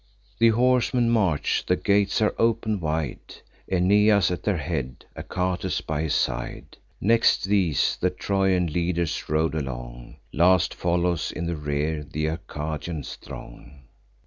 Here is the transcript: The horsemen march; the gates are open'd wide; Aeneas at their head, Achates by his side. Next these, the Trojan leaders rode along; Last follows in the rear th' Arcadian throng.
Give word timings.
The 0.39 0.49
horsemen 0.49 1.11
march; 1.11 1.63
the 1.67 1.75
gates 1.75 2.23
are 2.23 2.33
open'd 2.39 2.81
wide; 2.81 3.19
Aeneas 3.71 4.31
at 4.31 4.41
their 4.41 4.57
head, 4.57 5.05
Achates 5.15 5.79
by 5.85 6.01
his 6.01 6.15
side. 6.15 6.75
Next 6.99 7.43
these, 7.43 7.97
the 8.01 8.09
Trojan 8.09 8.65
leaders 8.73 9.29
rode 9.29 9.53
along; 9.53 10.15
Last 10.33 10.73
follows 10.73 11.31
in 11.31 11.45
the 11.45 11.55
rear 11.55 12.01
th' 12.03 12.25
Arcadian 12.25 13.03
throng. 13.03 13.83